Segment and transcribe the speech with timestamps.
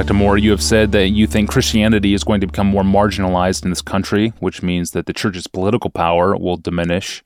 [0.00, 0.14] Dr.
[0.14, 3.68] Moore, you have said that you think Christianity is going to become more marginalized in
[3.68, 7.22] this country, which means that the church's political power will diminish.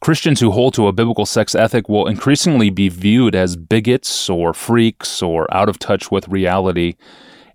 [0.00, 4.52] Christians who hold to a biblical sex ethic will increasingly be viewed as bigots or
[4.52, 6.96] freaks or out of touch with reality.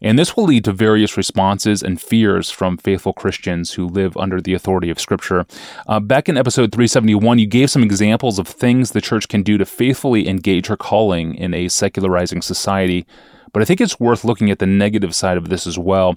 [0.01, 4.39] And this will lead to various responses and fears from faithful Christians who live under
[4.39, 5.45] the authority of Scripture.
[5.87, 9.57] Uh, back in episode 371, you gave some examples of things the church can do
[9.57, 13.05] to faithfully engage her calling in a secularizing society.
[13.53, 16.15] But I think it's worth looking at the negative side of this as well.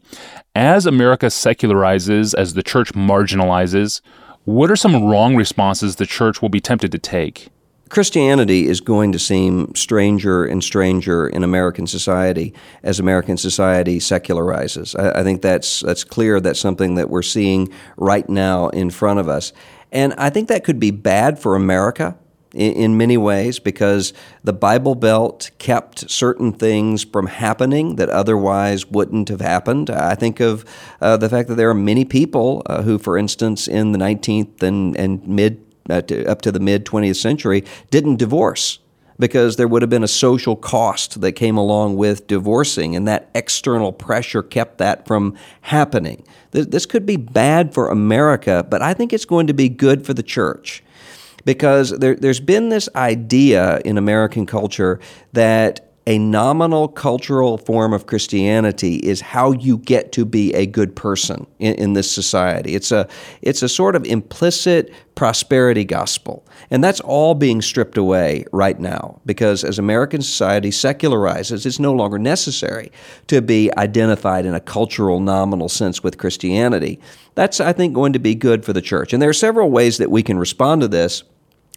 [0.54, 4.00] As America secularizes, as the church marginalizes,
[4.44, 7.48] what are some wrong responses the church will be tempted to take?
[7.88, 14.98] Christianity is going to seem stranger and stranger in American society as American society secularizes.
[14.98, 16.40] I, I, think that's that's clear.
[16.40, 19.52] That's something that we're seeing right now in front of us,
[19.92, 22.18] and I think that could be bad for America
[22.56, 28.86] in, in many ways because the Bible Belt kept certain things from happening that otherwise
[28.86, 29.90] wouldn't have happened.
[29.90, 30.64] I think of
[31.00, 34.62] uh, the fact that there are many people uh, who, for instance, in the 19th
[34.62, 38.80] and, and mid uh, to, up to the mid 20th century didn't divorce
[39.18, 43.30] because there would have been a social cost that came along with divorcing, and that
[43.34, 46.22] external pressure kept that from happening.
[46.50, 50.04] This, this could be bad for America, but I think it's going to be good
[50.04, 50.82] for the church
[51.46, 55.00] because there, there's been this idea in American culture
[55.32, 60.94] that a nominal cultural form of Christianity is how you get to be a good
[60.94, 62.76] person in, in, this society.
[62.76, 63.08] It's a
[63.42, 66.46] it's a sort of implicit prosperity gospel.
[66.70, 71.92] And that's all being stripped away right now because as American society secularizes, it's no
[71.92, 72.92] longer necessary
[73.26, 77.00] to be identified in a cultural nominal sense with Christianity.
[77.34, 79.12] That's I think going to be good for the church.
[79.12, 81.24] And there are several ways that we can respond to this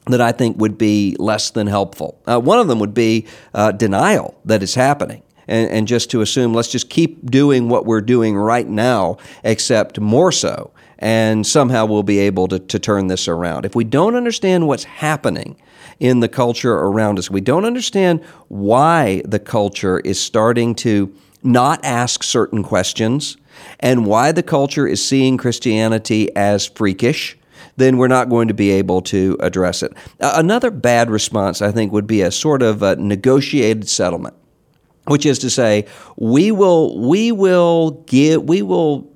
[0.09, 2.19] that I think would be less than helpful.
[2.25, 5.23] Uh, one of them would be uh, denial that it's happening.
[5.47, 9.99] And, and, just to assume, let's just keep doing what we're doing right now, except
[9.99, 10.71] more so.
[10.99, 13.65] And somehow we'll be able to, to turn this around.
[13.65, 15.59] If we don't understand what's happening
[15.99, 21.11] in the culture around us, we don't understand why the culture is starting to
[21.41, 23.37] not ask certain questions,
[23.79, 27.38] and why the culture is seeing Christianity as freakish
[27.77, 29.93] then we're not going to be able to address it.
[30.19, 34.35] Another bad response, I think, would be a sort of a negotiated settlement,
[35.05, 35.85] which is to say,
[36.17, 39.08] we will we will give we will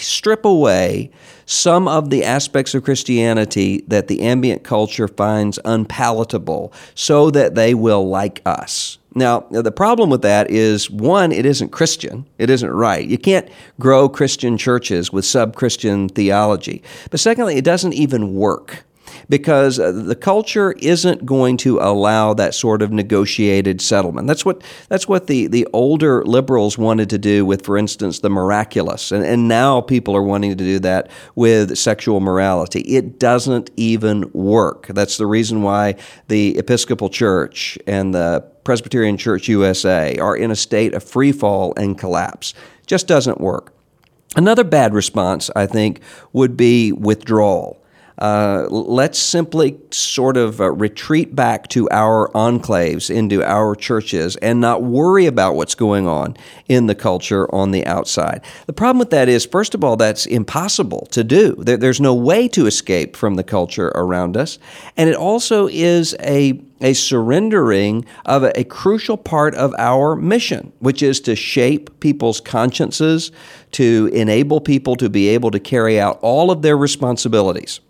[0.00, 1.10] strip away
[1.46, 7.74] some of the aspects of Christianity that the ambient culture finds unpalatable so that they
[7.74, 8.98] will like us.
[9.14, 12.26] Now, the problem with that is one, it isn't Christian.
[12.36, 13.08] It isn't right.
[13.08, 13.48] You can't
[13.80, 16.82] grow Christian churches with sub Christian theology.
[17.10, 18.84] But secondly, it doesn't even work
[19.28, 24.26] because uh, the culture isn't going to allow that sort of negotiated settlement.
[24.26, 28.30] That's what that's what the, the older liberals wanted to do with, for instance, the
[28.30, 32.80] miraculous, and, and now people are wanting to do that with sexual morality.
[32.80, 34.86] It doesn't even work.
[34.88, 35.96] That's the reason why
[36.28, 41.72] the Episcopal Church and the Presbyterian Church USA are in a state of free fall
[41.76, 42.54] and collapse.
[42.86, 43.72] Just doesn't work.
[44.36, 46.00] Another bad response, I think,
[46.32, 47.82] would be withdrawal.
[48.18, 54.60] Uh, let's simply sort of uh, retreat back to our enclaves, into our churches, and
[54.60, 56.36] not worry about what's going on
[56.68, 58.42] in the culture on the outside.
[58.66, 61.54] The problem with that is, first of all, that's impossible to do.
[61.58, 64.58] There, there's no way to escape from the culture around us.
[64.96, 70.72] And it also is a a surrendering of a, a, crucial part of our mission,
[70.78, 73.32] which is to shape people's consciences,
[73.72, 77.80] to enable people to be able to carry out all of their responsibilities.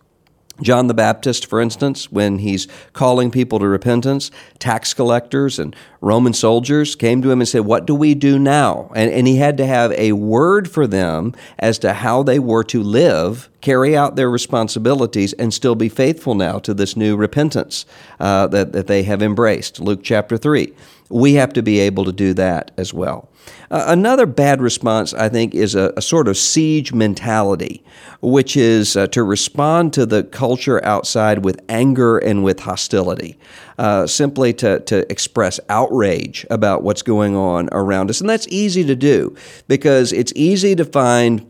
[0.61, 6.33] John the Baptist, for instance, when he's calling people to repentance, tax collectors and Roman
[6.33, 8.91] soldiers came to him and said, What do we do now?
[8.95, 12.65] And, and he had to have a word for them as to how they were
[12.65, 17.87] to live, carry out their responsibilities, and still be faithful now to this new repentance
[18.21, 19.81] uh, that, that they have embraced.
[19.81, 20.73] Luke chapter 3.
[21.11, 23.29] We have to be able to do that as well.
[23.71, 27.83] Uh, another bad response, I think, is a, a sort of siege mentality,
[28.21, 33.39] which is uh, to respond to the culture outside with anger and with hostility,
[33.79, 38.21] uh, simply to, to express outrage about what's going on around us.
[38.21, 39.35] And that's easy to do
[39.67, 41.47] because it's easy to find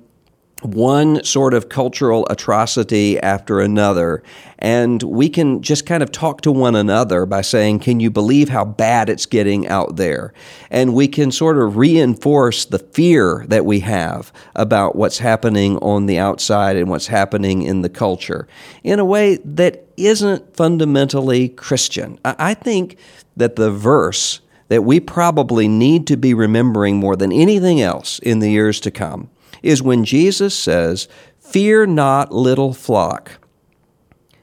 [0.63, 4.23] one sort of cultural atrocity after another.
[4.59, 8.49] And we can just kind of talk to one another by saying, Can you believe
[8.49, 10.33] how bad it's getting out there?
[10.71, 16.07] And we can sort of reinforce the fear that we have about what's happening on
[16.07, 18.49] the outside and what's happening in the culture
[18.83, 22.19] in a way that isn't fundamentally Christian.
[22.25, 22.99] I think
[23.37, 28.41] that the verse that we probably need to be remembering more than anything else in
[28.41, 29.31] the years to come
[29.63, 31.09] is when Jesus says,
[31.39, 33.39] Fear not, little flock,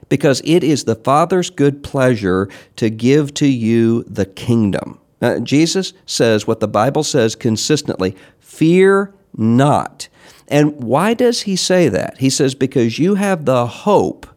[0.10, 5.00] because it is the Father's good pleasure to give to you the kingdom.
[5.44, 10.08] Jesus says what the Bible says consistently fear not.
[10.48, 12.18] And why does he say that?
[12.20, 14.28] He says, because you have the hope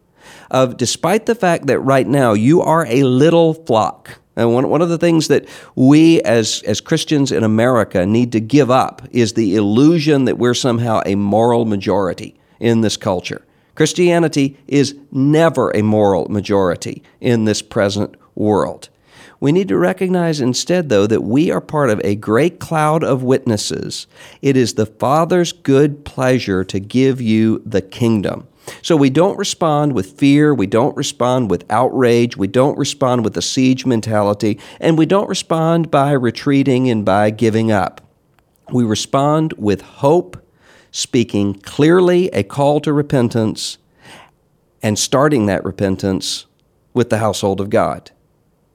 [0.51, 4.83] of, despite the fact that right now you are a little flock, and one, one
[4.83, 9.33] of the things that we as, as Christians in America need to give up is
[9.33, 13.45] the illusion that we're somehow a moral majority in this culture.
[13.75, 18.89] Christianity is never a moral majority in this present world.
[19.41, 23.23] We need to recognize instead, though, that we are part of a great cloud of
[23.23, 24.09] witnesses.
[24.43, 28.48] It is the Father's good pleasure to give you the kingdom.
[28.83, 33.37] So we don't respond with fear, we don't respond with outrage, we don't respond with
[33.37, 38.01] a siege mentality, and we don't respond by retreating and by giving up.
[38.71, 40.37] We respond with hope,
[40.91, 43.79] speaking clearly a call to repentance,
[44.83, 46.47] and starting that repentance
[46.95, 48.11] with the household of God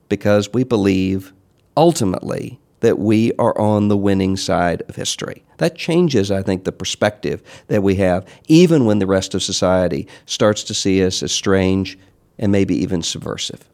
[0.09, 1.33] because we believe
[1.75, 5.41] ultimately that we are on the winning side of history.
[5.57, 10.05] That changes, I think, the perspective that we have, even when the rest of society
[10.25, 11.97] starts to see us as strange
[12.37, 13.69] and maybe even subversive.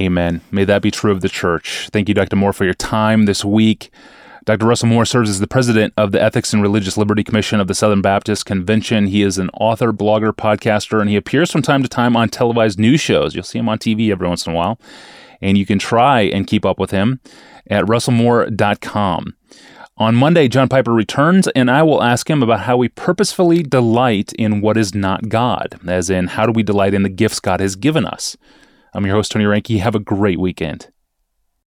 [0.00, 0.40] Amen.
[0.52, 1.88] May that be true of the church.
[1.92, 2.36] Thank you, Dr.
[2.36, 3.90] Moore, for your time this week.
[4.44, 4.66] Dr.
[4.66, 7.74] Russell Moore serves as the president of the Ethics and Religious Liberty Commission of the
[7.74, 9.08] Southern Baptist Convention.
[9.08, 12.78] He is an author, blogger, podcaster, and he appears from time to time on televised
[12.78, 13.34] news shows.
[13.34, 14.78] You'll see him on TV every once in a while.
[15.44, 17.20] And you can try and keep up with him
[17.68, 19.36] at russellmoore.com.
[19.96, 24.32] On Monday, John Piper returns, and I will ask him about how we purposefully delight
[24.32, 27.60] in what is not God, as in, how do we delight in the gifts God
[27.60, 28.36] has given us?
[28.94, 29.78] I'm your host, Tony Reinke.
[29.78, 30.88] Have a great weekend.